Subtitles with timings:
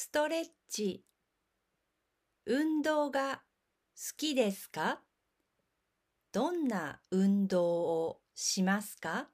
[0.00, 1.02] ストレッチ。
[2.46, 3.42] 運動が
[3.96, 5.00] 好きですか？
[6.30, 9.26] どんな運動をしますか？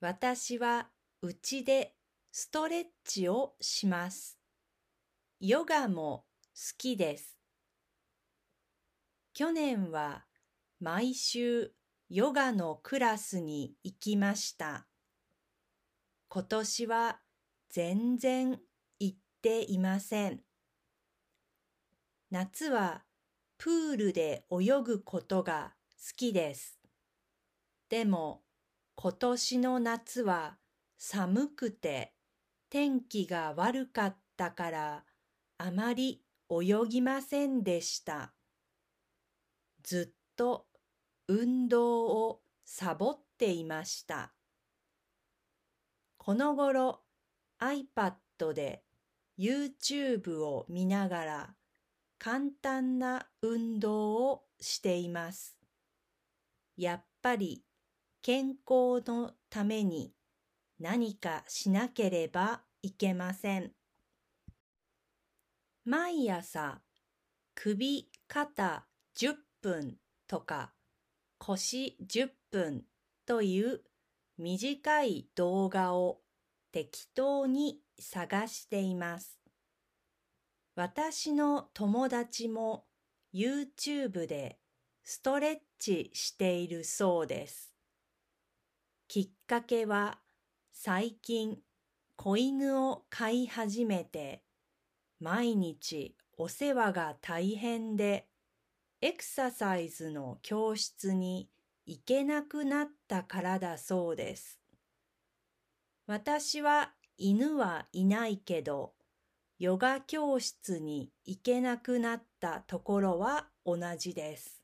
[0.00, 0.88] 私は
[1.22, 1.94] うちで
[2.32, 4.40] ストレッチをします。
[5.38, 6.24] ヨガも
[6.56, 7.38] 好きです。
[9.34, 10.24] 去年は
[10.80, 11.70] 毎週
[12.10, 14.88] ヨガのクラスに行きました。
[16.28, 17.20] 今年は
[17.70, 18.58] 全然
[19.38, 20.40] っていません。
[22.32, 23.04] 夏は
[23.56, 26.80] プールで泳ぐことが好きです。
[27.88, 28.42] でも
[28.96, 30.58] 今年の夏は
[30.98, 32.14] 寒くて
[32.68, 35.04] 天気が悪かったから
[35.56, 38.34] あまり泳ぎませんでした。
[39.84, 40.66] ずっと
[41.28, 44.32] 運動をサボっていました。
[46.16, 47.02] このごろ
[47.60, 48.82] iPad で
[49.38, 51.54] YouTube を見ながら
[52.18, 55.56] 簡単な運動をしています。
[56.76, 57.62] やっぱり
[58.20, 60.12] 健康のために
[60.80, 63.72] 何かしなければいけません。
[65.84, 66.80] 毎朝
[67.54, 68.86] 首肩
[69.16, 70.72] 10分とか
[71.38, 72.84] 腰10分
[73.24, 73.80] という
[74.36, 76.18] 短い動画を
[76.72, 79.38] 適当に探しています。
[80.74, 82.84] 私の友達も
[83.34, 84.58] YouTube で
[85.02, 87.74] ストレッチしているそうです。
[89.08, 90.18] きっかけは
[90.72, 91.58] 最近
[92.16, 94.42] 子犬を飼い始めて
[95.20, 98.28] 毎日お世話が大変で
[99.00, 101.48] エクササイズの教室に
[101.86, 104.60] 行けなくなったからだそうです。
[106.10, 108.94] 私は犬はいないけど、
[109.58, 114.62] ヨガ教室に行けなくなったところは同じです。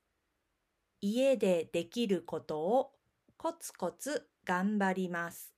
[1.03, 2.93] 家でできることを
[3.37, 5.53] コツコツ頑張ります。